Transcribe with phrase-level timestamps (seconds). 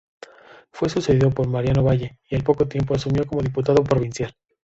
[0.71, 4.33] Fue sucedido por Mariano Valle, y al poco tiempo asumió como diputado provincial.